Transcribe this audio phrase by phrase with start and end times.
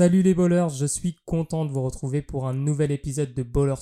[0.00, 3.74] Salut les bowlers, je suis content de vous retrouver pour un nouvel épisode de Bowler.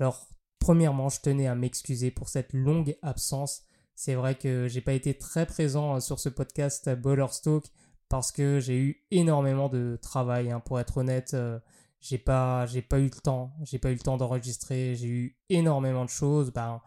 [0.00, 3.60] Alors, premièrement, je tenais à m'excuser pour cette longue absence.
[3.94, 7.64] C'est vrai que j'ai pas été très présent sur ce podcast Bowler Talk
[8.08, 10.50] parce que j'ai eu énormément de travail.
[10.50, 10.60] Hein.
[10.60, 11.58] Pour être honnête, euh,
[12.00, 13.52] j'ai pas, j'ai pas eu le temps.
[13.62, 14.94] J'ai pas eu le temps d'enregistrer.
[14.94, 16.50] J'ai eu énormément de choses.
[16.50, 16.80] Ben,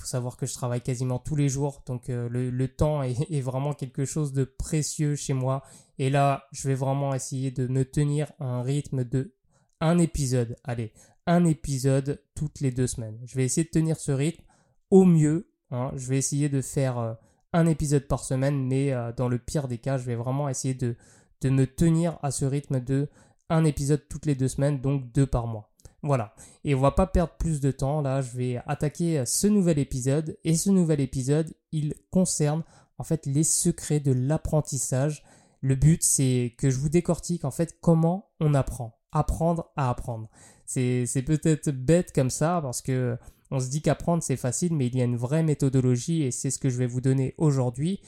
[0.00, 3.72] faut savoir que je travaille quasiment tous les jours, donc euh, le, temps est, vraiment
[3.72, 5.62] quelque chose de précieux chez moi.
[5.98, 9.34] Et là, je vais vraiment essayer de me tenir un rythme de
[9.80, 10.56] un épisode.
[10.64, 10.92] Allez,
[11.26, 13.18] un épisode toutes les deux semaines.
[13.24, 14.44] Je vais essayer de tenir ce rythme
[14.90, 15.50] au mieux.
[15.70, 15.92] Hein.
[15.96, 17.14] Je vais essayer de faire euh,
[17.52, 20.74] un épisode par semaine, mais euh, dans le pire des cas, je vais vraiment essayer
[20.74, 20.96] de
[21.44, 23.08] me tenir à ce rythme de
[23.48, 25.69] un épisode toutes les deux semaines, donc deux par mois.
[26.02, 26.34] Voilà.
[26.64, 28.00] Et on va pas perdre plus de temps.
[28.00, 30.38] Là, je vais attaquer ce nouvel épisode.
[30.44, 32.62] Et ce nouvel épisode, il concerne
[32.98, 35.24] en fait les secrets de l'apprentissage.
[35.60, 38.98] Le but, c'est que je vous décortique en fait comment on apprend.
[39.12, 40.28] Apprendre à apprendre.
[40.64, 43.18] C'est, peut-être bête comme ça parce que
[43.50, 46.50] on se dit qu'apprendre c'est facile, mais il y a une vraie méthodologie et c'est
[46.50, 48.00] ce que je vais vous donner aujourd'hui.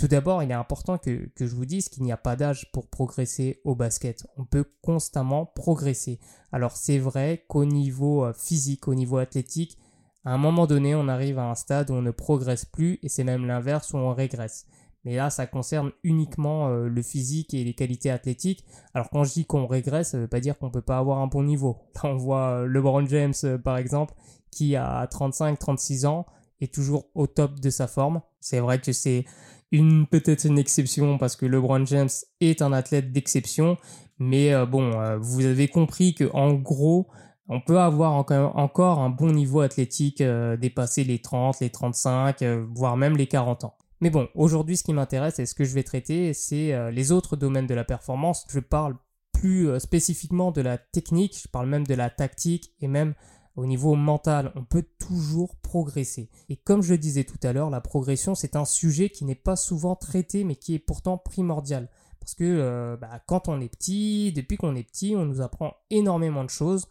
[0.00, 2.88] Tout d'abord, il est important que, je vous dise qu'il n'y a pas d'âge pour
[2.88, 4.26] progresser au basket.
[4.38, 6.18] On peut constamment progresser.
[6.52, 9.76] Alors c'est vrai qu'au niveau euh, physique, au niveau athlétique,
[10.24, 13.10] à un moment donné, on arrive à un stade où on ne progresse plus et
[13.10, 14.64] c'est même l'inverse où on régresse.
[15.04, 18.64] Mais là, ça concerne uniquement euh, le physique et les qualités athlétiques.
[18.94, 20.96] Alors quand je dis qu'on régresse, ça ne veut pas dire qu'on ne peut pas
[20.96, 21.76] avoir un bon niveau.
[21.96, 24.14] Là, on voit euh, LeBron James, par exemple,
[24.50, 26.24] qui a 35-36 ans
[26.62, 28.22] est toujours au top de sa forme.
[28.40, 29.26] C'est vrai que c'est
[29.72, 32.08] une peut-être une exception parce que LeBron James
[32.40, 33.76] est un athlète d'exception,
[34.18, 37.08] mais euh, bon, euh, vous avez compris que en gros,
[37.48, 42.96] on peut avoir encore, un bon niveau athlétique, euh, dépasser les 30, les 35, voire
[42.96, 43.76] même les 40 ans.
[44.00, 47.36] Mais bon, aujourd'hui, ce qui m'intéresse et ce que je vais traiter, c'est les autres
[47.36, 48.46] domaines de la performance.
[48.48, 48.94] Je parle
[49.32, 53.14] plus spécifiquement de la technique, je parle même de la tactique et même
[53.60, 56.30] au niveau mental, on peut toujours progresser.
[56.48, 59.34] Et comme je le disais tout à l'heure, la progression, c'est un sujet qui n'est
[59.34, 61.90] pas souvent traité, mais qui est pourtant primordial.
[62.20, 65.74] Parce que euh, bah, quand on est petit, depuis qu'on est petit, on nous apprend
[65.90, 66.86] énormément de choses,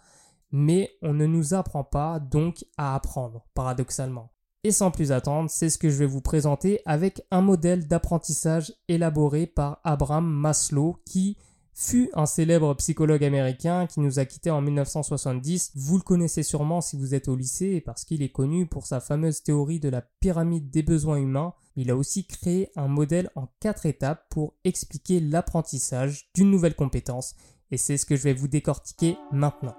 [0.51, 4.31] mais on ne nous apprend pas donc à apprendre, paradoxalement.
[4.63, 8.75] Et sans plus attendre, c'est ce que je vais vous présenter avec un modèle d'apprentissage
[8.87, 11.35] élaboré par Abraham Maslow qui
[11.81, 15.71] fut un célèbre psychologue américain qui nous a quittés en 1970.
[15.75, 18.99] Vous le connaissez sûrement si vous êtes au lycée parce qu'il est connu pour sa
[18.99, 21.53] fameuse théorie de la pyramide des besoins humains.
[21.77, 27.33] Il a aussi créé un modèle en quatre étapes pour expliquer l'apprentissage d'une nouvelle compétence
[27.71, 29.75] et c'est ce que je vais vous décortiquer maintenant.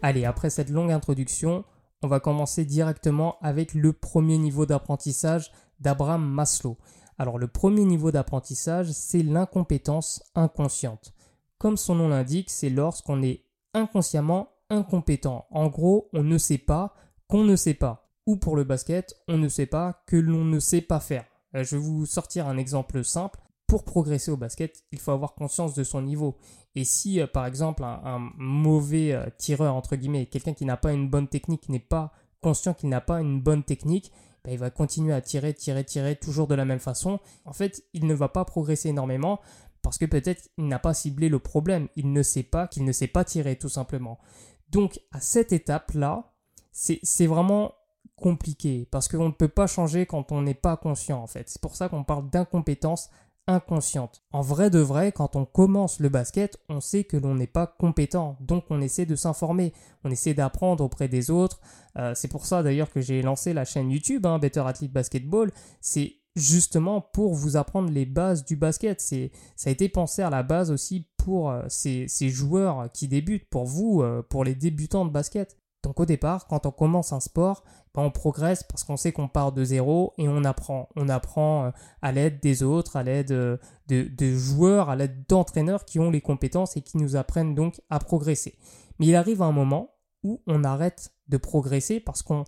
[0.00, 1.64] Allez, après cette longue introduction,
[2.04, 6.76] on va commencer directement avec le premier niveau d'apprentissage d'Abraham Maslow.
[7.18, 11.14] Alors le premier niveau d'apprentissage, c'est l'incompétence inconsciente.
[11.58, 15.46] Comme son nom l'indique, c'est lorsqu'on est inconsciemment incompétent.
[15.50, 16.94] En gros, on ne sait pas
[17.28, 18.10] qu'on ne sait pas.
[18.26, 21.24] Ou pour le basket, on ne sait pas que l'on ne sait pas faire.
[21.54, 25.34] Euh, je vais vous sortir un exemple simple pour progresser au basket, il faut avoir
[25.34, 26.36] conscience de son niveau.
[26.74, 30.92] Et si, euh, par exemple, un, mauvais euh, tireur, entre guillemets, quelqu'un qui n'a pas
[30.92, 34.12] une bonne technique, n'est pas conscient qu'il n'a pas une bonne technique,
[34.44, 37.18] ben, il va continuer à tirer, tirer, tirer, toujours de la même façon.
[37.44, 39.40] En fait, il ne va pas progresser énormément
[39.82, 41.88] parce que peut-être il n'a pas ciblé le problème.
[41.96, 44.18] Il ne sait pas qu'il ne sait pas tirer, tout simplement.
[44.70, 46.32] Donc, à cette étape-là,
[46.72, 47.74] c'est vraiment
[48.16, 51.48] compliqué parce qu'on ne peut pas changer quand on n'est pas conscient, en fait.
[51.48, 53.10] C'est pour ça qu'on parle d'incompétence
[53.46, 54.22] inconsciente.
[54.32, 57.66] En vrai de vrai, quand on commence le basket, on sait que l'on n'est pas
[57.66, 59.72] compétent, donc on essaie de s'informer,
[60.04, 61.60] on essaie d'apprendre auprès des autres.
[61.98, 65.52] Euh, c'est pour ça d'ailleurs que j'ai lancé la chaîne YouTube, hein, Better Athlete Basketball.
[65.80, 69.00] C'est justement pour vous apprendre les bases du basket.
[69.00, 73.48] C'est, ça a été pensé à la base aussi pour euh, ces, joueurs qui débutent,
[73.48, 75.56] pour vous, euh, pour les débutants de basket.
[75.82, 77.62] Donc au départ, quand on commence un sport,
[78.02, 80.88] on progresse parce qu'on sait qu'on part de zéro et on apprend.
[80.96, 81.70] On apprend euh,
[82.02, 83.56] à l'aide des autres, à l'aide euh,
[83.88, 87.98] de, joueurs, à l'aide d'entraîneurs qui ont les compétences et qui nous apprennent donc à
[87.98, 88.58] progresser.
[88.98, 92.44] Mais il arrive un moment où on arrête de progresser parce qu'on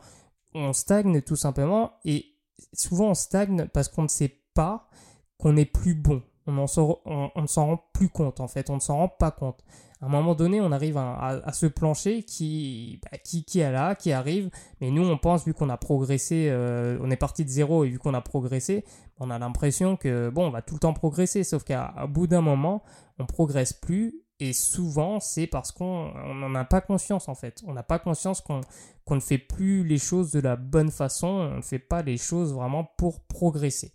[0.73, 2.25] stagne tout simplement et
[2.73, 4.89] souvent on stagne parce qu'on ne sait pas
[5.39, 6.23] qu'on n'est plus bon.
[6.47, 6.67] On ne
[7.47, 9.63] s'en rend plus compte en fait, on ne s'en rend pas compte
[10.03, 13.95] à un moment donné, on arrive à, ce plancher qui, bah, qui, qui est là,
[13.95, 14.51] qui arrive,
[14.81, 17.89] mais nous, on pense, vu qu'on a progressé, euh, on est parti de zéro et
[17.89, 18.85] vu qu'on a progressé,
[19.19, 22.43] on a l'impression que, bon, on va tout le temps progresser, sauf qu'à bout d'un
[22.43, 22.83] moment,
[23.19, 27.63] on progresse plus, et souvent, c'est parce qu'on n'en a pas conscience, en fait.
[27.67, 28.61] On n'a pas conscience qu'on
[29.15, 32.53] ne fait plus les choses de la bonne façon, on ne fait pas les choses
[32.53, 33.93] vraiment pour progresser.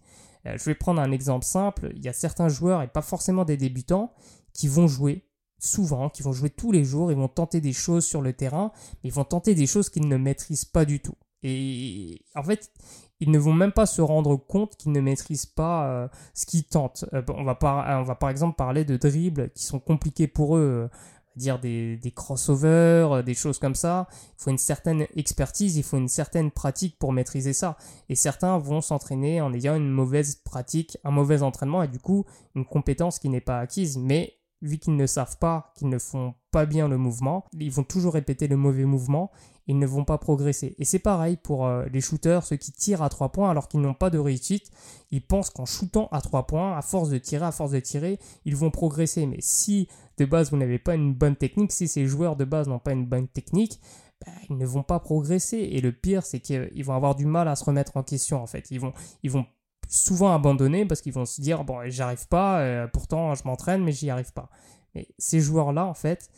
[0.47, 1.92] Euh, je vais prendre un exemple simple.
[1.95, 4.13] Il y a certains joueurs, et pas forcément des débutants,
[4.51, 5.27] qui vont jouer
[5.61, 8.71] souvent, qui vont jouer tous les jours, ils vont tenter des choses sur le terrain,
[9.03, 11.15] mais ils vont tenter des choses qu'ils ne maîtrisent pas du tout.
[11.43, 12.71] Et en fait,
[13.19, 16.65] ils ne vont même pas se rendre compte qu'ils ne maîtrisent pas euh, ce qu'ils
[16.65, 17.05] tentent.
[17.13, 20.89] Euh, on, va par, exemple parler de dribbles qui sont compliqués pour eux
[21.35, 24.07] dire des, des crossovers, euh, des choses comme ça.
[24.37, 27.77] Il faut une certaine expertise, il faut une certaine pratique pour maîtriser ça.
[28.09, 32.25] Et certains vont s'entraîner en ayant une mauvaise pratique, un mauvais entraînement et du coup
[32.55, 33.97] une compétence qui n'est pas acquise.
[33.97, 37.83] Mais vu qu'ils ne savent pas, qu'ils ne font pas bien le mouvement, ils vont
[37.83, 39.31] toujours répéter le mauvais mouvement,
[39.67, 40.75] ils ne vont pas progresser.
[40.79, 43.81] Et c'est pareil pour euh, les shooters, ceux qui tirent à 3 points alors qu'ils
[43.81, 44.69] n'ont pas de réussite,
[45.11, 48.19] ils pensent qu'en shootant à 3 points, à force de tirer, à force de tirer,
[48.45, 49.25] ils vont progresser.
[49.25, 49.87] Mais si
[50.17, 52.91] de base vous n'avez pas une bonne technique, si ces joueurs de base n'ont pas
[52.91, 53.79] une bonne technique,
[54.25, 55.57] bah, ils ne vont pas progresser.
[55.57, 58.47] Et le pire, c'est qu'ils vont avoir du mal à se remettre en question en
[58.47, 58.69] fait.
[58.71, 58.93] Ils vont,
[59.23, 59.45] ils vont
[59.91, 63.91] souvent abandonner parce qu'ils vont se dire bon j'arrive pas, euh, pourtant je m'entraîne mais
[63.91, 64.49] j'y arrive pas.
[64.95, 66.29] Mais ces joueurs-là en fait,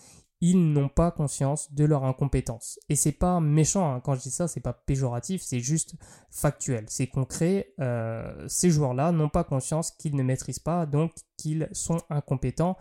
[0.41, 2.79] ils n'ont pas conscience de leur incompétence.
[2.89, 4.01] Et c'est pas méchant hein.
[4.01, 5.95] quand je dis ça, c'est pas péjoratif, c'est juste
[6.31, 7.73] factuel, c'est concret.
[7.79, 12.75] Euh, ces joueurs-là n'ont pas conscience qu'ils ne maîtrisent pas, donc qu'ils sont incompétents.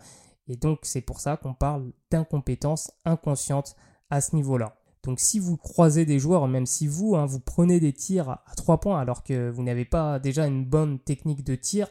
[0.47, 3.75] Et donc c'est pour ça qu'on parle d'incompétence inconsciente
[4.09, 4.75] à ce niveau-là.
[5.03, 8.43] Donc si vous croisez des joueurs, même si vous, hein, vous prenez des tirs à
[8.55, 11.87] 3 points alors que vous n'avez pas déjà une bonne technique de tir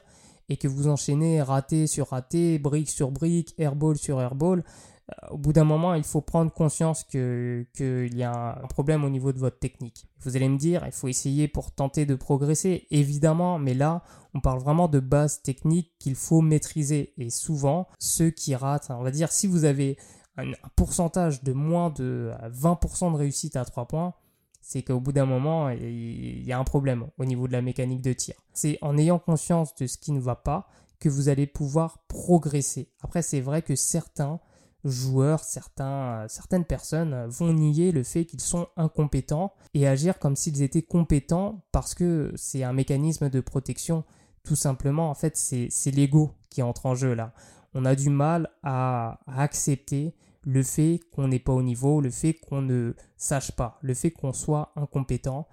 [0.49, 4.65] et que vous enchaînez raté sur raté, brique sur brique, airball sur airball,
[5.11, 7.67] euh, au bout d'un moment, il faut prendre conscience qu'il
[8.15, 10.07] y a un problème au niveau de votre technique.
[10.21, 14.03] Vous allez me dire, il faut essayer pour tenter de progresser, évidemment, mais là,
[14.35, 17.13] on parle vraiment de base technique qu'il faut maîtriser.
[17.19, 19.99] Et souvent, ceux qui ratent, on va dire, si vous avez
[20.37, 24.15] un, pourcentage de moins de 20% de réussite à 3 points,
[24.61, 28.01] c'est qu'au bout d'un moment, il y a un problème au niveau de la mécanique
[28.01, 28.35] de tir.
[28.53, 30.69] C'est en ayant conscience de ce qui ne va pas
[31.01, 32.89] que vous allez pouvoir progresser.
[33.03, 34.39] Après, c'est vrai que certains
[34.85, 40.63] joueurs, certains, certaines personnes vont nier le fait qu'ils sont incompétents et agir comme s'ils
[40.63, 44.05] étaient compétents parce que c'est un mécanisme de protection.
[44.45, 47.33] Tout simplement, en fait, c'est l'ego qui entre en jeu là
[47.75, 50.15] on a du mal à, accepter
[50.45, 54.11] le fait qu'on n'est pas au niveau, le fait qu'on ne sache pas, le fait
[54.11, 55.47] qu'on soit incompétent.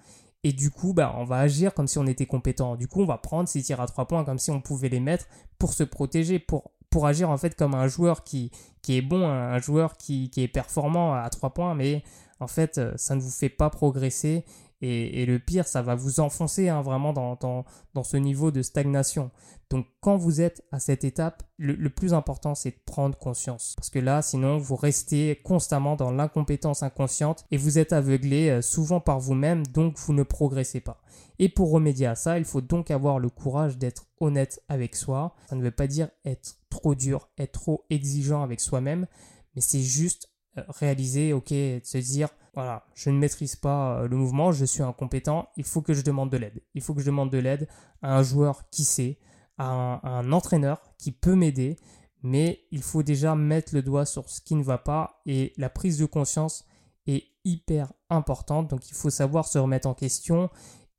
[0.44, 2.75] Et du coup, bah, on va agir comme si on était compétent.
[2.75, 5.01] Du coup, on va prendre ces tirs à trois points comme si on pouvait les
[5.01, 5.27] mettre
[5.60, 6.71] pour se protéger, pour,
[7.06, 8.51] agir en fait comme un joueur qui,
[8.81, 12.04] qui est bon, un joueur qui, qui est performant à trois points, mais
[12.39, 14.45] en fait, euh, ça ne vous fait pas progresser.
[14.81, 17.65] Et, le pire, ça va vous enfoncer hein, vraiment dans,
[18.03, 19.29] ce niveau de stagnation.
[19.69, 23.73] Donc quand vous êtes à cette étape, le, plus important c'est de prendre conscience.
[23.75, 28.61] Parce que là, sinon, vous restez constamment dans l'incompétence inconsciente et vous êtes aveuglé euh,
[28.61, 31.01] souvent par vous-même, donc vous ne progressez pas.
[31.39, 35.35] Et pour remédier à ça, il faut donc avoir le courage d'être honnête avec soi.
[35.49, 39.07] Ça ne veut pas dire être trop dur, être trop exigeant avec soi-même,
[39.55, 44.17] mais c'est juste réaliser, ok, de se dire, voilà, je ne maîtrise pas euh, le
[44.17, 46.61] mouvement, je suis incompétent, il faut que je demande de l'aide.
[46.73, 47.67] Il faut que je demande de l'aide
[48.01, 49.19] à un joueur qui sait,
[49.57, 49.65] à
[50.03, 51.77] un, entraîneur qui peut m'aider,
[52.23, 55.69] mais il faut déjà mettre le doigt sur ce qui ne va pas et la
[55.69, 56.65] prise de conscience
[57.07, 58.69] est hyper importante.
[58.69, 60.49] Donc il faut savoir se remettre en question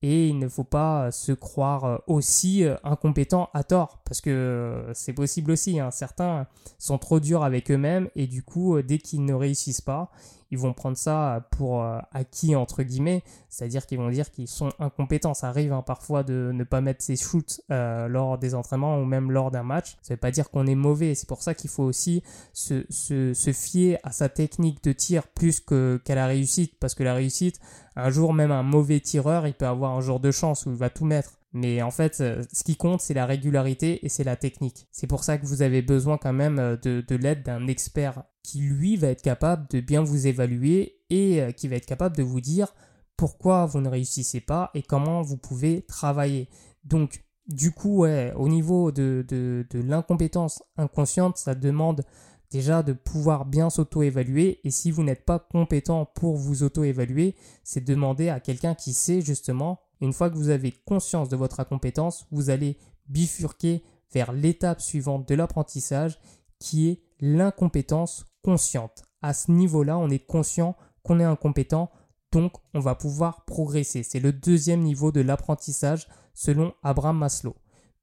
[0.02, 4.94] et il ne faut pas se croire aussi euh, incompétent à tort parce que euh,
[4.94, 5.78] c'est possible aussi.
[5.78, 5.90] Hein.
[5.90, 6.46] Certains
[6.78, 10.10] sont trop durs avec eux-mêmes et du coup, euh, dès qu'ils ne réussissent pas,
[10.50, 14.70] ils vont prendre ça pour euh, acquis entre guillemets, c'est-à-dire qu'ils vont dire qu'ils sont
[14.78, 15.34] incompétents.
[15.34, 19.04] Ça arrive hein, parfois de ne pas mettre ses shoots euh, lors des entraînements ou
[19.04, 19.96] même lors d'un match.
[20.02, 21.14] Ça ne veut pas dire qu'on est mauvais.
[21.14, 25.26] C'est pour ça qu'il faut aussi se, se, se, fier à sa technique de tir
[25.28, 27.60] plus qu'à la réussite, parce que la réussite,
[27.96, 30.76] un jour même un mauvais tireur, il peut avoir un jour de chance où il
[30.76, 31.39] va tout mettre.
[31.52, 34.86] Mais en fait, euh, ce qui compte, c'est la régularité et c'est la technique.
[34.92, 38.22] C'est pour ça que vous avez besoin quand même euh, de, de l'aide d'un expert
[38.42, 42.16] qui, lui, va être capable de bien vous évaluer et euh, qui va être capable
[42.16, 42.72] de vous dire
[43.16, 46.48] pourquoi vous ne réussissez pas et comment vous pouvez travailler.
[46.84, 52.04] Donc, du coup, au niveau de, de, de l'incompétence inconsciente, ça demande
[52.50, 54.60] déjà de pouvoir bien s'auto-évaluer.
[54.62, 59.20] Et si vous n'êtes pas compétent pour vous auto-évaluer, c'est demander à quelqu'un qui sait
[59.20, 62.78] justement une fois que vous avez conscience de votre incompétence, vous allez
[63.08, 66.18] bifurquer vers l'étape suivante de l'apprentissage
[66.58, 69.02] qui est l'incompétence consciente.
[69.22, 71.90] À ce niveau-là, on est conscient qu'on est incompétent,
[72.32, 74.02] donc on va pouvoir progresser.
[74.02, 77.56] C'est le deuxième niveau de l'apprentissage selon Abraham Maslow.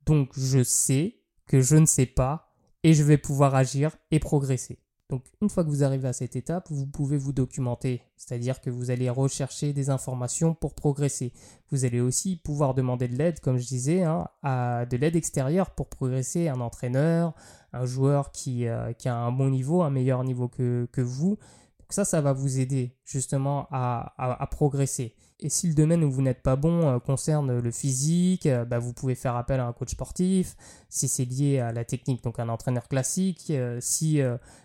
[0.06, 4.80] Donc je sais que je ne sais pas et je vais pouvoir agir et progresser.
[5.10, 8.70] Donc une fois que vous arrivez à cette étape, vous pouvez vous documenter, c'est-à-dire que
[8.70, 11.32] vous allez rechercher des informations pour progresser.
[11.72, 15.72] Vous allez aussi pouvoir demander de l'aide, comme je disais, hein, à de l'aide extérieure
[15.72, 17.34] pour progresser, un entraîneur,
[17.72, 21.38] un joueur qui, euh, a un bon niveau, un meilleur niveau que, vous.
[21.80, 25.16] Donc ça, ça va vous aider justement à progresser.
[25.40, 28.80] Et si le domaine où vous n'êtes pas bon euh, concerne le physique, euh, bah,
[28.80, 30.56] vous pouvez faire appel à un coach sportif.
[30.90, 33.52] Si c'est lié à la technique, donc un entraîneur classique.
[33.52, 34.20] Euh, si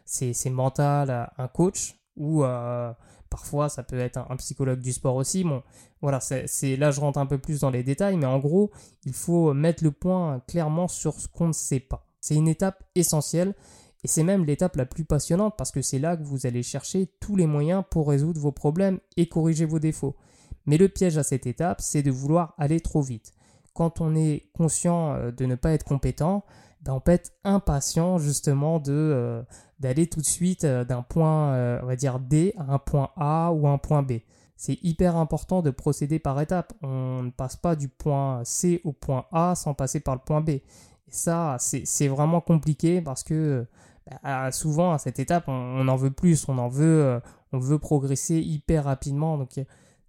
[0.06, 1.96] c'est mental, un coach.
[2.16, 2.44] Ou
[3.30, 5.44] parfois ça peut être un, psychologue du sport aussi.
[5.44, 5.62] Bon,
[6.02, 8.70] voilà, là je rentre un peu plus dans les détails, mais en gros,
[9.06, 12.06] il faut mettre le point clairement sur ce qu'on ne sait pas.
[12.20, 13.54] C'est une étape essentielle.
[14.04, 17.06] Et c'est même l'étape la plus passionnante parce que c'est là que vous allez chercher
[17.20, 20.16] tous les moyens pour résoudre vos problèmes et corriger vos défauts.
[20.66, 23.32] Mais le piège à cette étape, c'est de vouloir aller trop vite.
[23.74, 26.44] Quand on est conscient euh, de ne pas être compétent,
[26.82, 29.42] ben on peut être impatient justement euh,
[29.80, 33.52] d'aller tout de suite euh, d'un point, on va dire D à un point A
[33.52, 34.14] ou un point B.
[34.56, 36.72] C'est hyper important de procéder par étapes.
[36.82, 40.40] On ne passe pas du point C au point A sans passer par le point
[40.40, 40.50] B.
[40.50, 40.62] Et
[41.08, 43.66] ça, c'est vraiment compliqué parce que
[44.22, 47.20] ben, souvent à cette étape, on, en veut plus, on en veut,
[47.52, 49.36] on veut progresser hyper rapidement.
[49.36, 49.58] Donc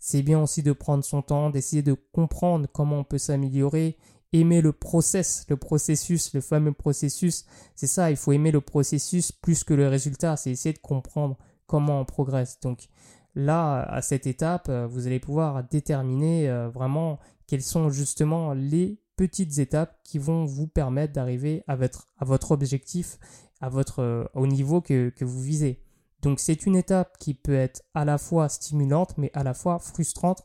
[0.05, 3.95] c'est bien aussi de prendre son temps, d'essayer de comprendre comment on peut s'améliorer,
[4.33, 7.45] aimer le process, le processus, le fameux processus.
[7.73, 11.37] C'est ça, il faut aimer le processus plus que le résultat, c'est essayer de comprendre
[11.67, 12.59] comment on progresse.
[12.59, 12.89] Donc
[13.33, 17.17] là, à cette étape, euh, vous allez pouvoir déterminer euh, vraiment
[17.47, 23.19] quelles sont justement les petites étapes qui vont vous permettre d'arriver à votre, objectif,
[23.61, 25.79] à votre, euh, au niveau que vous visez.
[26.23, 29.77] Donc c'est une étape qui peut être à la fois stimulante mais à la fois
[29.77, 30.43] frustrante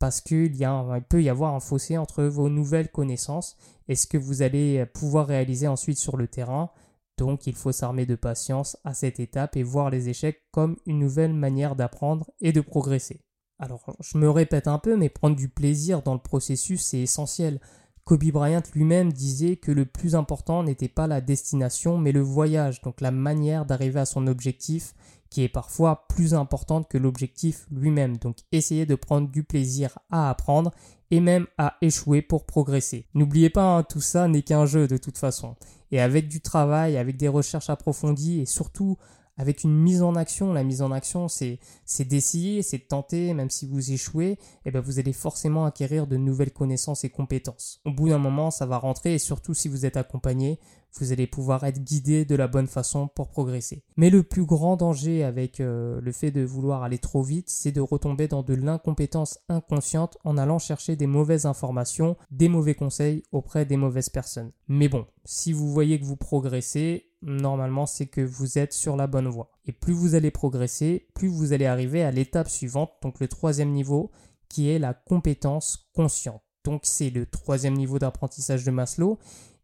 [0.00, 4.18] parce qu'il il peut y avoir un fossé entre vos nouvelles connaissances et ce que
[4.18, 6.70] vous allez pouvoir réaliser ensuite sur le terrain.
[7.18, 10.98] Donc il faut s'armer de patience à cette étape et voir les échecs comme une
[10.98, 13.20] nouvelle manière d'apprendre et de progresser.
[13.60, 17.60] Alors je me répète un peu mais prendre du plaisir dans le processus c'est essentiel.
[18.04, 22.82] Kobe Bryant lui-même disait que le plus important n'était pas la destination, mais le voyage,
[22.82, 24.94] donc la manière d'arriver à son objectif,
[25.30, 28.18] qui est parfois plus importante que l'objectif lui-même.
[28.18, 30.72] Donc essayez de prendre du plaisir à apprendre
[31.10, 33.06] et même à échouer pour progresser.
[33.14, 35.54] N'oubliez pas, hein, tout ça n'est qu'un jeu de toute façon.
[35.90, 38.98] Et avec du travail, avec des recherches approfondies et surtout
[39.36, 40.52] avec une mise en action.
[40.52, 41.58] La mise en action, c'est,
[42.00, 46.16] d'essayer, c'est de tenter, même si vous échouez, eh ben vous allez forcément acquérir de
[46.16, 47.80] nouvelles connaissances et compétences.
[47.84, 50.58] Au bout d'un moment, ça va rentrer et surtout si vous êtes accompagné,
[50.98, 53.82] vous allez pouvoir être guidé de la bonne façon pour progresser.
[53.96, 57.72] Mais le plus grand danger avec euh, le fait de vouloir aller trop vite, c'est
[57.72, 63.22] de retomber dans de l'incompétence inconsciente en allant chercher des mauvaises informations, des mauvais conseils
[63.32, 64.52] auprès des mauvaises personnes.
[64.68, 69.06] Mais bon, si vous voyez que vous progressez, normalement c'est que vous êtes sur la
[69.06, 69.50] bonne voie.
[69.66, 73.70] Et plus vous allez progresser, plus vous allez arriver à l'étape suivante, donc le troisième
[73.70, 74.10] niveau,
[74.48, 76.42] qui est la compétence consciente.
[76.64, 79.18] Donc c'est le troisième niveau d'apprentissage de Maslow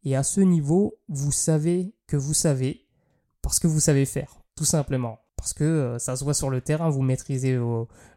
[0.05, 2.87] et à ce niveau, vous savez que vous savez
[3.43, 5.21] parce que vous savez faire, tout simplement.
[5.37, 7.59] Parce que euh, ça se voit sur le terrain, vous maîtrisez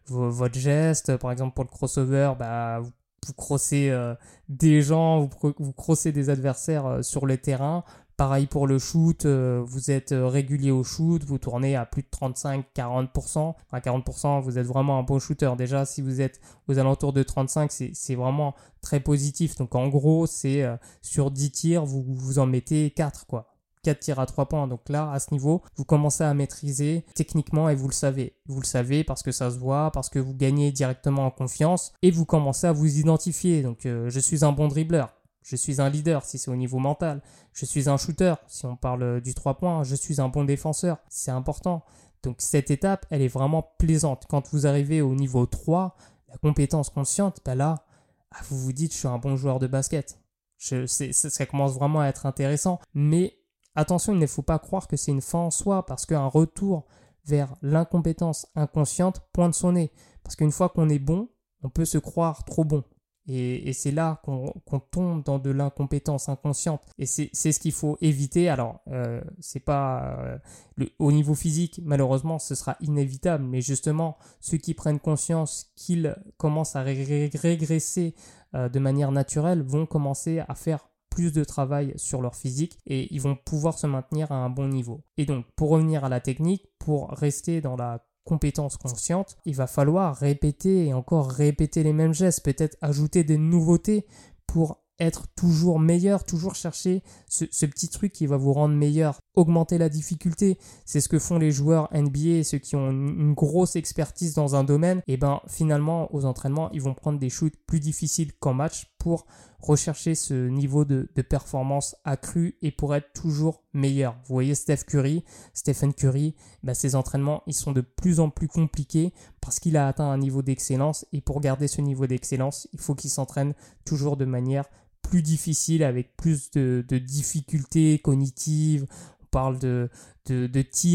[0.07, 1.17] votre geste.
[1.17, 4.15] Par exemple, pour le crossover, bah, vous, crossez euh,
[4.49, 7.83] des gens, vous, vous crossez des adversaires euh, sur le terrain.
[8.21, 13.07] Pareil pour le shoot, vous êtes régulier au shoot, vous tournez à plus de 35-40%.
[13.39, 15.51] Enfin 40%, vous êtes vraiment un bon shooter.
[15.57, 19.55] Déjà, si vous êtes aux alentours de 35, c'est vraiment très positif.
[19.55, 23.55] Donc en gros, c'est euh, sur 10 tirs, vous, vous en mettez 4 quoi.
[23.81, 24.67] 4 tirs à 3 points.
[24.67, 28.35] Donc là, à ce niveau, vous commencez à maîtriser techniquement et vous le savez.
[28.45, 31.91] Vous le savez parce que ça se voit, parce que vous gagnez directement en confiance
[32.03, 33.63] et vous commencez à vous identifier.
[33.63, 35.09] Donc euh, je suis un bon dribbleur.
[35.41, 37.21] Je suis un leader si c'est au niveau mental.
[37.53, 39.83] Je suis un shooter si on parle euh, du 3 points.
[39.83, 40.97] Je suis un bon défenseur.
[41.09, 41.83] C'est important.
[42.23, 44.25] Donc cette étape, elle est vraiment plaisante.
[44.29, 45.95] Quand vous arrivez au niveau 3,
[46.29, 47.85] la compétence consciente, ben là,
[48.31, 50.19] ah, vous vous dites je suis un bon joueur de basket.
[50.57, 52.79] Je, ça commence vraiment à être intéressant.
[52.93, 53.35] Mais
[53.75, 56.85] attention, il ne faut pas croire que c'est une fin en soi parce qu'un retour
[57.25, 59.91] vers l'incompétence inconsciente pointe son nez.
[60.23, 61.29] Parce qu'une fois qu'on est bon,
[61.63, 62.83] on peut se croire trop bon.
[63.27, 66.81] Et, c'est là qu'on tombe dans de l'incompétence inconsciente.
[66.97, 68.49] Et c'est ce qu'il faut éviter.
[68.49, 70.37] Alors, euh, c'est pas euh,
[70.75, 73.43] le, au niveau physique, malheureusement, ce sera inévitable.
[73.43, 78.15] Mais justement, ceux qui prennent conscience qu'ils commencent à régresser
[78.55, 83.13] euh, de manière naturelle vont commencer à faire plus de travail sur leur physique et
[83.13, 85.03] ils vont pouvoir se maintenir à un bon niveau.
[85.17, 89.67] Et donc, pour revenir à la technique, pour rester dans la compétence consciente, il va
[89.67, 94.05] falloir répéter et encore répéter les mêmes gestes, peut-être ajouter des nouveautés
[94.47, 99.77] pour être toujours meilleur, toujours chercher ce, petit truc qui va vous rendre meilleur, augmenter
[99.77, 100.59] la difficulté.
[100.85, 104.63] C'est ce que font les joueurs NBA, ceux qui ont une, grosse expertise dans un
[104.63, 105.01] domaine.
[105.07, 109.25] Et ben finalement, aux entraînements, ils vont prendre des shoots plus difficiles qu'en match pour
[109.59, 114.13] rechercher ce niveau de, performance accru et pour être toujours meilleur.
[114.25, 118.47] Vous voyez Steph Curry, Stephen Curry, ben ses entraînements, ils sont de plus en plus
[118.47, 122.79] compliqués parce qu'il a atteint un niveau d'excellence et pour garder ce niveau d'excellence, il
[122.79, 123.55] faut qu'il s'entraîne
[123.85, 124.65] toujours de manière
[125.01, 128.85] plus difficile, avec plus de, difficultés cognitives.
[129.23, 129.89] On parle de,
[130.27, 130.49] de,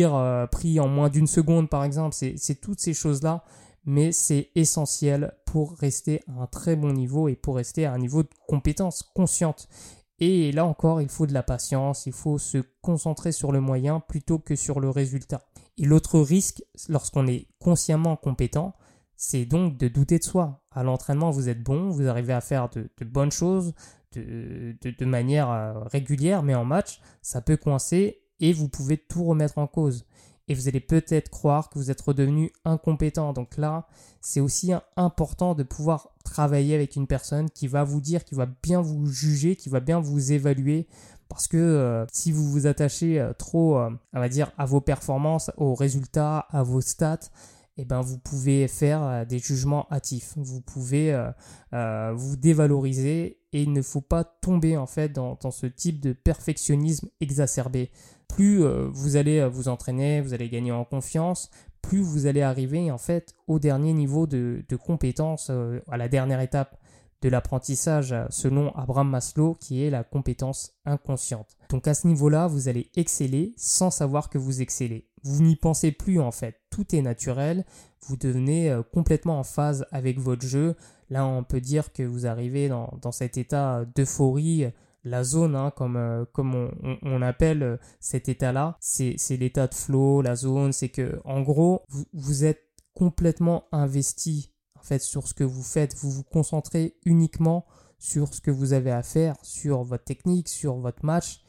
[0.05, 2.15] euh, pris en moins d'une seconde, par exemple.
[2.15, 3.45] C'est toutes ces choses-là,
[3.87, 7.99] mais c'est essentiel pour rester à un très bon niveau et pour rester à un
[7.99, 9.69] niveau de compétence consciente.
[10.19, 14.01] Et là encore, il faut de la patience, il faut se concentrer sur le moyen
[14.01, 15.43] plutôt que sur le résultat.
[15.79, 18.75] Et l'autre risque, lorsqu'on est consciemment compétent,
[19.17, 20.63] c'est donc de douter de soi.
[20.71, 23.75] À l'entraînement, vous êtes bon, vous arrivez à faire de, bonnes choses
[24.13, 29.25] de, de, manière euh, régulière, mais en match, ça peut coincer et vous pouvez tout
[29.25, 30.07] remettre en cause.
[30.49, 33.33] Et vous allez peut-être croire que vous êtes redevenu incompétent.
[33.33, 33.89] Donc là,
[34.21, 38.47] c'est aussi important de pouvoir travailler avec une personne qui va vous dire, qui va
[38.63, 40.87] bien vous juger, qui va bien vous évaluer.
[41.29, 45.51] Parce que euh, si vous vous attachez euh, trop, on va dire, à vos performances,
[45.57, 47.31] aux résultats, à vos stats,
[47.79, 50.33] eh ben, vous pouvez faire euh, des jugements hâtifs.
[50.37, 51.31] Vous pouvez euh,
[51.75, 56.13] euh, vous dévaloriser et il ne faut pas tomber en fait dans, ce type de
[56.13, 57.91] perfectionnisme exacerbé.
[58.29, 62.99] Plus vous allez vous entraîner, vous allez gagner en confiance, plus vous allez arriver en
[62.99, 65.51] fait au dernier niveau de, compétence,
[65.89, 66.79] à la dernière étape
[67.23, 71.57] de l'apprentissage selon Abraham Maslow qui est la compétence inconsciente.
[71.71, 75.09] Donc à ce niveau-là, vous allez exceller sans savoir que vous excellez.
[75.23, 77.65] Vous n'y pensez plus en fait, tout est naturel,
[78.07, 80.77] vous devenez euh, complètement en phase avec votre jeu.
[81.11, 84.67] Là, on peut dire que vous arrivez dans, cet état d'euphorie,
[85.07, 86.71] la zone, hein, comme, euh, comme
[87.03, 91.83] on, appelle euh, cet état-là, c'est l'état de flow, la zone, c'est que en gros,
[91.89, 96.97] vous, vous êtes complètement investi en fait sur ce que vous faites, vous vous concentrez
[97.05, 97.67] uniquement
[97.99, 101.45] sur ce que vous avez à faire, sur votre technique, sur votre match,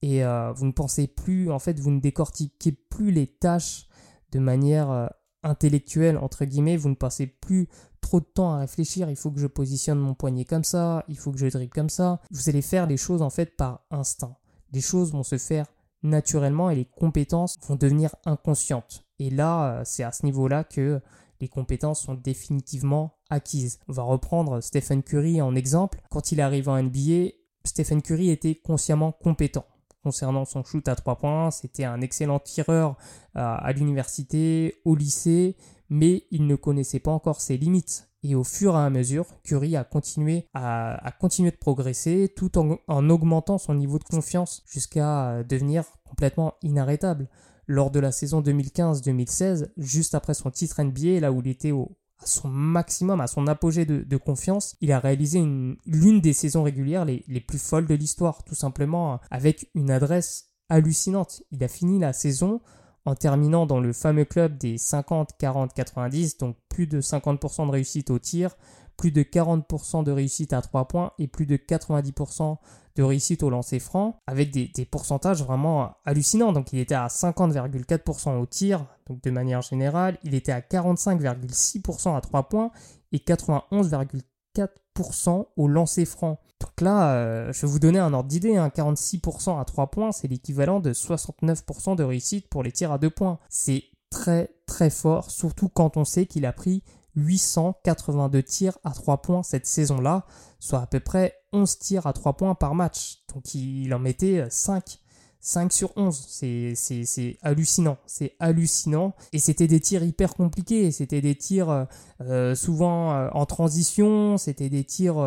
[0.00, 3.88] et euh, vous ne pensez plus, en fait, vous ne décortiquez plus les tâches
[4.32, 5.10] de manière
[5.42, 7.68] intellectuelle, entre guillemets, vous ne passez plus
[8.02, 11.16] trop de temps à réfléchir, il faut que je positionne mon poignet comme ça, il
[11.16, 12.20] faut que je dribble comme ça.
[12.30, 14.36] Vous allez faire les choses en fait par instinct.
[14.72, 15.64] Les choses vont se faire
[16.02, 19.04] naturellement et les compétences vont devenir inconscientes.
[19.18, 21.00] Et là, euh, c'est à ce niveau-là que
[21.40, 23.78] les compétences sont définitivement acquises.
[23.88, 26.00] On va reprendre Stephen Curry en exemple.
[26.10, 27.30] Quand il arrive en NBA,
[27.64, 29.64] Stephen Curry était consciemment compétent
[30.02, 31.50] concernant son shoot à trois points.
[31.50, 32.96] C'était un excellent tireur
[33.36, 35.56] euh, à l'université, au lycée,
[35.92, 38.08] mais il ne connaissait pas encore ses limites.
[38.22, 42.78] Et au fur et à mesure, Curry a continué à, continuer de progresser tout en,
[42.88, 47.28] en, augmentant son niveau de confiance jusqu'à euh, devenir complètement inarrêtable.
[47.66, 51.98] Lors de la saison 2015-2016, juste après son titre NBA, là où il était au,
[52.22, 55.40] à son maximum, à son apogée de, confiance, il a réalisé
[55.84, 60.54] l'une des saisons régulières les, les plus folles de l'histoire, tout simplement avec une adresse
[60.70, 61.42] hallucinante.
[61.50, 62.62] Il a fini la saison
[63.04, 67.72] en terminant dans le fameux club des 50, 40, 90, donc plus de 50% de
[67.72, 68.56] réussite au tir,
[68.96, 72.58] plus de 40% de réussite à 3 points et plus de 90%
[72.94, 76.52] de réussite au lancer franc avec des, pourcentages vraiment hallucinants.
[76.52, 82.16] Donc il était à 50,4% au tir, donc de manière générale, il était à 45,6%
[82.16, 82.70] à 3 points
[83.12, 86.38] et 91,4% au lancer franc.
[86.62, 89.60] Donc là, euh, je vais vous donner un ordre d'idée, 46% hein.
[89.60, 93.40] à 3 points, c'est l'équivalent de 69% de réussite pour les tirs à 2 points.
[93.48, 96.84] C'est très très fort, surtout quand on sait qu'il a pris
[97.16, 100.24] 882 tirs à 3 points cette saison-là,
[100.60, 103.24] soit à peu près 11 tirs à 3 points par match.
[103.34, 105.00] Donc il en mettait 5.
[105.44, 109.12] 5 sur 11, c'est hallucinant, c'est hallucinant.
[109.32, 111.88] Et c'était des tirs hyper compliqués, c'était des tirs
[112.20, 115.18] euh, souvent euh, en transition, c'était des tirs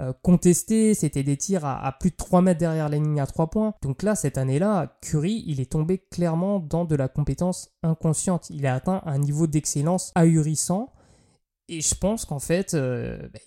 [0.00, 3.48] euh, contestés, c'était des tirs à, plus de 3 mètres derrière la ligne à 3
[3.48, 3.74] points.
[3.82, 8.48] Donc là, cette année-là, Curry, il est tombé clairement dans de la compétence inconsciente.
[8.48, 10.94] Il a atteint un niveau d'excellence ahurissant
[11.68, 13.38] et je pense qu'en fait, bah,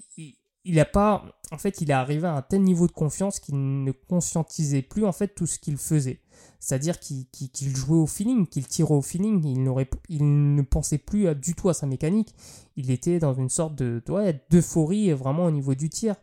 [0.80, 3.92] a pas, en fait, il est arrivé à un tel niveau de confiance qu'il ne
[3.92, 6.22] conscientisait plus en fait tout ce qu'il faisait.
[6.60, 11.56] C'est-à-dire qu'il jouait au feeling, qu'il tirait au feeling, il, il ne pensait plus du
[11.56, 12.36] tout à sa mécanique.
[12.76, 14.02] Il était dans une sorte de
[14.50, 16.16] d'euphorie vraiment au niveau du tir.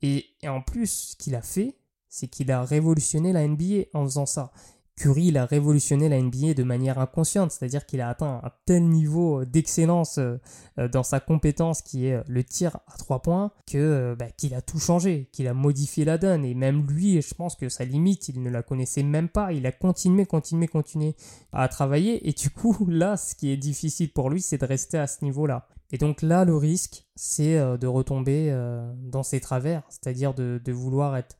[0.00, 1.76] Et, et en plus, ce qu'il a fait,
[2.08, 4.52] c'est qu'il a révolutionné la NBA en faisant ça.
[4.96, 8.88] Curry, il a révolutionné la NBA de manière inconsciente, c'est-à-dire qu'il a atteint un tel
[8.88, 10.36] niveau d'excellence euh,
[10.78, 14.54] euh, dans sa compétence qui est le tir à trois points que euh, bah, qu'il
[14.54, 16.44] a tout changé, qu'il a modifié la donne.
[16.44, 19.52] Et même lui, je pense que sa limite, il ne la connaissait même pas.
[19.52, 21.16] Il a continué, continué, continué
[21.52, 22.28] à travailler.
[22.28, 25.24] Et du coup, là, ce qui est difficile pour lui, c'est de rester à ce
[25.24, 25.68] niveau-là.
[25.90, 28.50] Et donc là, le risque, c'est de retomber
[28.96, 31.36] dans ses travers, c'est-à-dire de vouloir être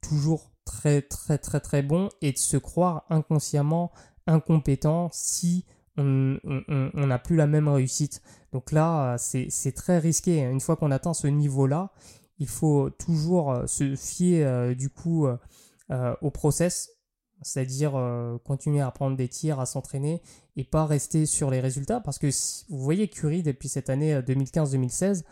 [0.00, 3.90] toujours très très très très bon et de se croire inconsciemment
[4.26, 5.64] incompétent si
[5.96, 6.38] on
[6.94, 8.20] n'a plus la même réussite.
[8.52, 10.40] Donc là, c'est très risqué.
[10.40, 11.92] Une fois qu'on atteint ce niveau-là,
[12.38, 16.90] il faut toujours euh, se fier euh, du coup euh, au process,
[17.42, 17.92] c'est-à-dire
[18.44, 20.22] continuer à prendre des tirs, à s'entraîner
[20.56, 22.00] et pas rester sur les résultats.
[22.00, 22.26] Parce que
[22.68, 25.28] vous voyez Curry depuis cette année 2015-2016, bah,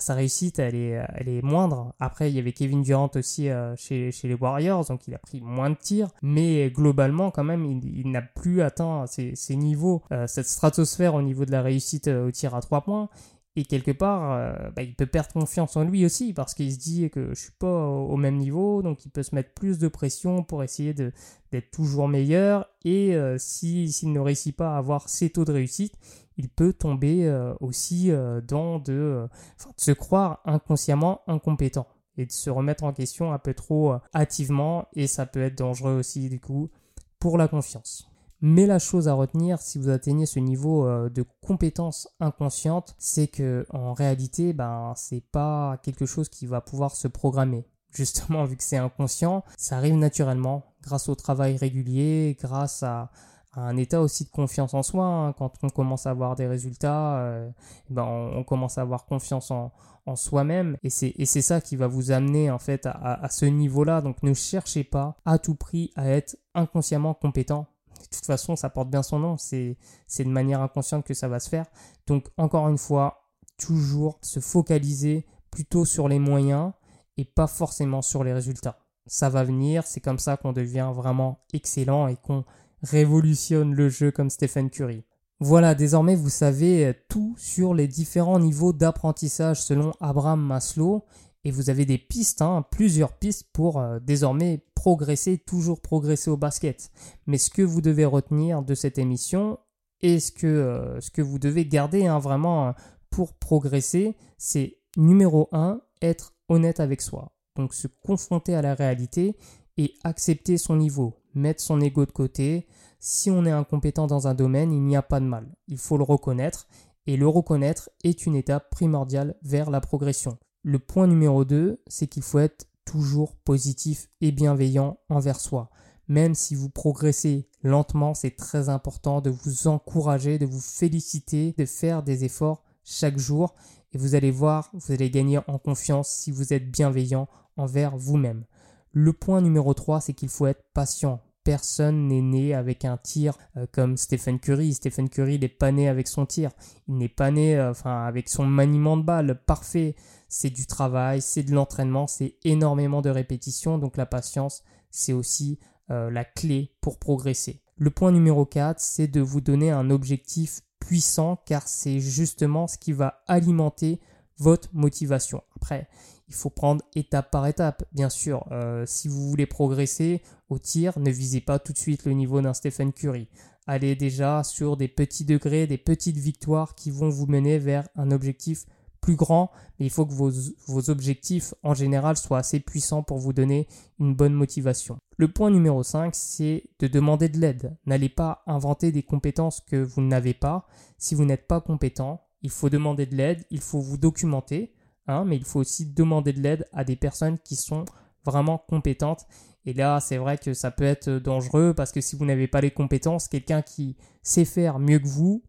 [0.00, 1.94] sa réussite, elle est, elle est moindre.
[2.00, 5.40] Après, il y avait Kevin Durant aussi euh, chez, les Warriors, donc il a pris
[5.40, 6.08] moins de tirs.
[6.22, 11.44] Mais globalement, quand même, il, n'a plus atteint ces, niveaux, euh, cette stratosphère au niveau
[11.44, 13.08] de la réussite euh, au tir à 3 points.
[13.54, 17.10] Et quelque part, bah, il peut perdre confiance en lui aussi parce qu'il se dit
[17.10, 20.42] que je suis pas au, même niveau, donc il peut se mettre plus de pression
[20.42, 22.66] pour essayer d'être toujours meilleur.
[22.86, 25.92] Et s'il ne réussit pas à avoir ces taux de réussite,
[26.36, 29.26] il peut tomber euh, aussi euh, dans de, euh,
[29.66, 34.86] de, se croire inconsciemment incompétent et de se remettre en question un peu trop hâtivement
[34.94, 36.70] et ça peut être dangereux aussi du coup
[37.18, 38.08] pour la confiance.
[38.42, 43.64] Mais la chose à retenir si vous atteignez ce niveau de compétence inconsciente, c'est que
[43.70, 47.64] en réalité, ben c'est pas quelque chose qui va pouvoir se programmer.
[47.92, 53.10] Justement, vu que c'est inconscient, ça arrive naturellement grâce au travail régulier, grâce à,
[53.54, 55.04] un état aussi de confiance en soi.
[55.04, 55.32] Hein.
[55.34, 57.50] Quand on commence à avoir des résultats, euh,
[57.90, 59.72] ben on, commence à avoir confiance en,
[60.16, 60.76] soi-même.
[60.82, 64.00] Et c'est ça qui va vous amener en fait à, ce niveau-là.
[64.00, 67.66] Donc ne cherchez pas à tout prix à être inconsciemment compétent.
[68.00, 69.36] De toute façon, ça porte bien son nom.
[69.36, 69.76] C'est
[70.18, 71.66] de manière inconsciente que ça va se faire.
[72.06, 76.72] Donc encore une fois, toujours se focaliser plutôt sur les moyens
[77.16, 78.78] et pas forcément sur les résultats.
[79.06, 82.44] Ça va venir, c'est comme ça qu'on devient vraiment excellent et qu'on
[82.82, 85.04] révolutionne le jeu comme Stephen Curry.
[85.40, 91.04] Voilà, désormais vous savez tout sur les différents niveaux d'apprentissage selon Abraham Maslow
[91.44, 96.36] et vous avez des pistes, hein, plusieurs pistes pour euh, désormais progresser, toujours progresser au
[96.36, 96.90] basket.
[97.26, 99.58] Mais ce que vous devez retenir de cette émission
[100.00, 102.72] et ce que, euh, ce que vous devez garder hein, vraiment euh,
[103.10, 107.32] pour progresser, c'est numéro 1, être honnête avec soi.
[107.56, 109.36] Donc se confronter à la réalité
[109.76, 112.66] et accepter son niveau mettre son ego de côté.
[113.00, 115.46] Si on est incompétent dans un domaine, il n'y a pas de mal.
[115.68, 116.66] Il faut le reconnaître
[117.06, 120.38] et le reconnaître est une étape primordiale vers la progression.
[120.62, 125.70] Le point numéro 2, c'est qu'il faut être toujours positif et bienveillant envers soi.
[126.08, 131.64] Même si vous progressez lentement, c'est très important de vous encourager, de vous féliciter, de
[131.64, 133.54] faire des efforts chaque jour
[133.92, 138.44] et vous allez voir, vous allez gagner en confiance si vous êtes bienveillant envers vous-même.
[138.92, 141.20] Le point numéro 3, c'est qu'il faut être patient.
[141.44, 144.74] Personne n'est né avec un tir euh, comme Stephen Curry.
[144.74, 146.50] Stephen Curry, n'est pas né avec son tir.
[146.86, 149.96] Il n'est pas né euh, avec son maniement de balle parfait.
[150.28, 153.78] C'est du travail, c'est de l'entraînement, c'est énormément de répétitions.
[153.78, 155.58] Donc la patience, c'est aussi
[155.90, 157.62] euh, la clé pour progresser.
[157.76, 162.78] Le point numéro 4, c'est de vous donner un objectif puissant car c'est justement ce
[162.78, 164.00] qui va alimenter
[164.38, 165.42] votre motivation.
[165.56, 165.88] Après,
[166.28, 167.84] il faut prendre étape par étape.
[167.92, 172.04] Bien sûr, euh, si vous voulez progresser au tir, ne visez pas tout de suite
[172.04, 173.28] le niveau d'un Stephen Curry.
[173.66, 178.10] Allez déjà sur des petits degrés, des petites victoires qui vont vous mener vers un
[178.10, 178.66] objectif
[179.00, 180.30] plus grand, mais il faut que vos,
[180.68, 183.66] vos, objectifs en général soient assez puissants pour vous donner
[183.98, 184.98] une bonne motivation.
[185.16, 187.76] Le point numéro 5, c'est de demander de l'aide.
[187.84, 190.66] N'allez pas inventer des compétences que vous n'avez pas.
[190.98, 194.72] Si vous n'êtes pas compétent, il faut demander de l'aide, il faut vous documenter.
[195.08, 197.84] Hein, mais il faut aussi demander de l'aide à des personnes qui sont
[198.24, 199.26] vraiment compétentes.
[199.64, 202.60] Et là, c'est vrai que ça peut être dangereux parce que si vous n'avez pas
[202.60, 205.42] les compétences, quelqu'un qui sait faire mieux que vous,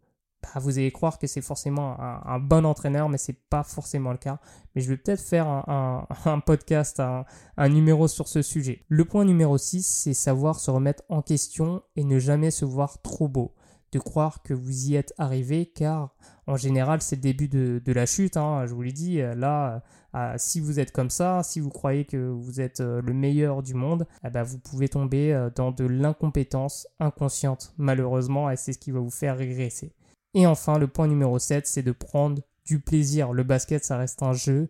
[0.44, 4.18] bah, vous allez croire que c'est forcément un, bon entraîneur, mais c'est pas forcément le
[4.18, 4.40] cas.
[4.76, 8.84] Mais je vais peut-être faire un, un podcast, un, numéro sur ce sujet.
[8.90, 13.02] Le point numéro 6, c'est savoir se remettre en question et ne jamais se voir
[13.02, 13.54] trop beau.
[14.00, 16.16] Croire que vous y êtes arrivé, car
[16.48, 18.38] en général, c'est le début de, la chute.
[18.38, 19.82] Hein, je vous l'ai dit, euh, là,
[20.16, 23.64] euh, si vous êtes comme ça, si vous croyez que vous êtes euh, le meilleur
[23.64, 28.80] du monde, eh ben, vous pouvez tomber dans de l'incompétence inconsciente, malheureusement, et c'est ce
[28.80, 29.94] qui va vous faire régresser.
[30.34, 33.34] Et enfin, le point numéro 7, c'est de prendre du plaisir.
[33.34, 34.70] Le basket, ça reste un jeu.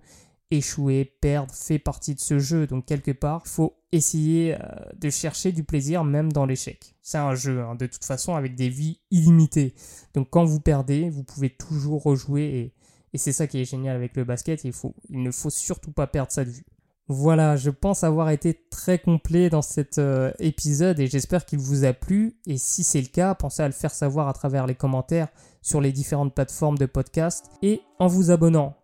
[0.51, 2.67] Échouer, perdre, fait partie de ce jeu.
[2.67, 4.57] Donc quelque part, il faut essayer euh,
[4.95, 6.95] de chercher du plaisir même dans l'échec.
[7.01, 9.73] C'est un jeu, hein, de toute façon, avec des vies illimitées.
[10.13, 12.73] Donc quand vous perdez, vous pouvez toujours rejouer et,
[13.15, 14.63] c'est ça qui est génial avec le basket.
[14.63, 14.73] Il,
[15.11, 16.65] ne faut surtout pas perdre ça de vue.
[17.07, 21.85] Voilà, je pense avoir été très complet dans cet euh, épisode et j'espère qu'il vous
[21.85, 22.39] a plu.
[22.47, 25.27] Et si c'est le cas, pensez à le faire savoir à travers les commentaires
[25.61, 28.82] sur les différentes plateformes de podcast et en vous abonnant.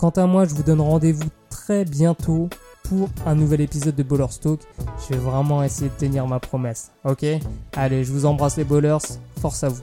[0.00, 2.48] Quant à moi, je vous donne rendez-vous très bientôt
[2.84, 4.62] pour un nouvel épisode de Bowler Stoke.
[4.98, 6.90] Je vais vraiment essayer de tenir ma promesse.
[7.04, 7.26] Ok?
[7.76, 8.96] Allez, je vous embrasse les bowlers.
[9.42, 9.82] Force à vous.